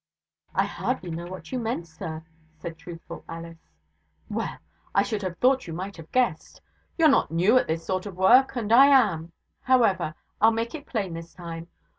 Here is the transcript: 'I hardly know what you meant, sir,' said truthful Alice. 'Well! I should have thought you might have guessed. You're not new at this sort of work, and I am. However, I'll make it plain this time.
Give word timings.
'I 0.55 0.63
hardly 0.65 1.11
know 1.11 1.27
what 1.27 1.51
you 1.51 1.59
meant, 1.59 1.85
sir,' 1.87 2.23
said 2.57 2.75
truthful 2.79 3.23
Alice. 3.29 3.59
'Well! 4.29 4.57
I 4.95 5.03
should 5.03 5.21
have 5.21 5.37
thought 5.37 5.67
you 5.67 5.73
might 5.73 5.95
have 5.97 6.11
guessed. 6.11 6.59
You're 6.97 7.07
not 7.07 7.29
new 7.29 7.55
at 7.59 7.67
this 7.67 7.85
sort 7.85 8.07
of 8.07 8.17
work, 8.17 8.55
and 8.55 8.71
I 8.73 8.87
am. 8.87 9.31
However, 9.61 10.15
I'll 10.41 10.49
make 10.49 10.73
it 10.73 10.87
plain 10.87 11.13
this 11.13 11.35
time. 11.35 11.67